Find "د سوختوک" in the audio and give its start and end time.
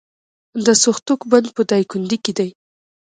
0.65-1.21